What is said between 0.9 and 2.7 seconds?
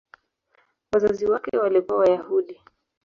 Wazazi wake walikuwa Wayahudi.